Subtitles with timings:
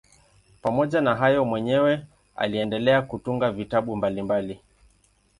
[0.61, 2.05] Pamoja na hayo mwenyewe
[2.35, 4.59] aliendelea kutunga vitabu mbalimbali.